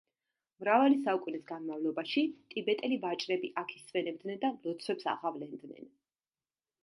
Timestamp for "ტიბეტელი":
2.53-2.97